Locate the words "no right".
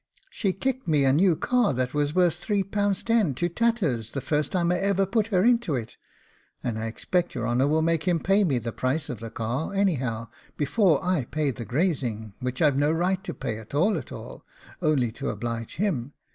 12.79-13.23